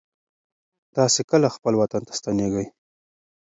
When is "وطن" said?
1.81-2.01